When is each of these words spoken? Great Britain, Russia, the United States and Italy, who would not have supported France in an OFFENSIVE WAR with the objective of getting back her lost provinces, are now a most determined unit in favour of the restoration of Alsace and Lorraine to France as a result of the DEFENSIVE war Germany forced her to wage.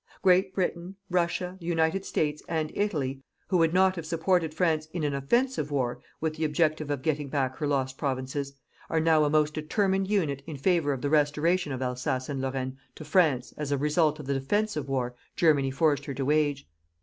Great 0.23 0.51
Britain, 0.55 0.95
Russia, 1.11 1.57
the 1.59 1.67
United 1.67 2.03
States 2.03 2.41
and 2.49 2.71
Italy, 2.73 3.21
who 3.49 3.59
would 3.59 3.71
not 3.71 3.95
have 3.95 4.03
supported 4.07 4.51
France 4.51 4.87
in 4.93 5.03
an 5.03 5.13
OFFENSIVE 5.13 5.69
WAR 5.69 5.99
with 6.19 6.33
the 6.37 6.43
objective 6.43 6.89
of 6.89 7.03
getting 7.03 7.29
back 7.29 7.57
her 7.57 7.67
lost 7.67 7.99
provinces, 7.99 8.51
are 8.89 8.99
now 8.99 9.23
a 9.23 9.29
most 9.29 9.53
determined 9.53 10.09
unit 10.09 10.41
in 10.47 10.57
favour 10.57 10.91
of 10.91 11.01
the 11.03 11.09
restoration 11.11 11.71
of 11.71 11.83
Alsace 11.83 12.29
and 12.29 12.41
Lorraine 12.41 12.79
to 12.95 13.05
France 13.05 13.53
as 13.57 13.71
a 13.71 13.77
result 13.77 14.17
of 14.19 14.25
the 14.25 14.33
DEFENSIVE 14.33 14.89
war 14.89 15.13
Germany 15.35 15.69
forced 15.69 16.05
her 16.05 16.15
to 16.15 16.25
wage. 16.25 16.67